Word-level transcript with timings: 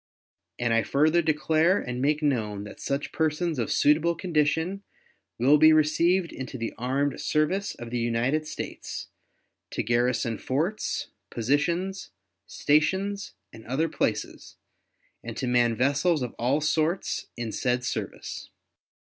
And 0.57 0.73
I 0.73 0.81
further 0.81 1.21
declare 1.21 1.77
and 1.79 2.01
make 2.01 2.23
known 2.23 2.63
that 2.63 2.79
such 2.79 3.11
persons 3.11 3.59
of 3.59 3.71
suitable 3.71 4.15
condition 4.15 4.81
will 5.37 5.59
be 5.59 5.71
received 5.71 6.33
into 6.33 6.57
the 6.57 6.73
armed 6.75 7.21
service 7.21 7.75
of 7.75 7.91
the 7.91 7.99
United 7.99 8.47
States, 8.47 9.09
to 9.69 9.83
garrison 9.83 10.39
forts, 10.39 11.09
positions, 11.29 12.09
stations, 12.47 13.33
and 13.53 13.63
other 13.67 13.87
places, 13.87 14.55
and 15.23 15.37
to 15.37 15.45
man 15.45 15.75
vessels 15.75 16.23
of 16.23 16.33
all 16.39 16.61
sorts 16.61 17.27
in 17.37 17.51
said 17.51 17.83
service. 17.83 18.49